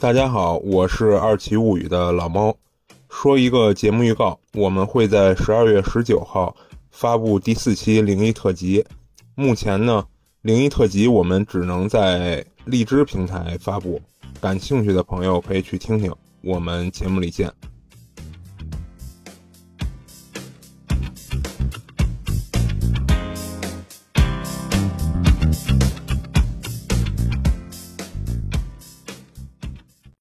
[0.00, 2.56] 大家好，我是二奇物语的老猫。
[3.10, 6.56] 说一个节目预告，我们会在十二月十九号
[6.90, 8.82] 发布第四期灵异特辑。
[9.34, 10.02] 目前呢，
[10.40, 14.00] 灵异特辑我们只能在荔枝平台发布，
[14.40, 16.10] 感兴趣的朋友可以去听听。
[16.40, 17.52] 我们节目里见。